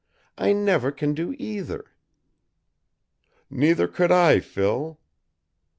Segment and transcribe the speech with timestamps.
[0.35, 1.93] I never can do either."
[3.51, 4.99] "Neither could I, Phil."